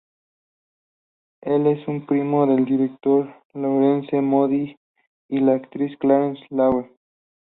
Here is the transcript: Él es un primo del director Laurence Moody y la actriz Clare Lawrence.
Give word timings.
Él 1.43 1.67
es 1.67 1.87
un 1.87 2.07
primo 2.07 2.47
del 2.47 2.65
director 2.65 3.31
Laurence 3.53 4.19
Moody 4.19 4.75
y 5.29 5.39
la 5.41 5.53
actriz 5.53 5.95
Clare 5.99 6.39
Lawrence. 6.49 6.95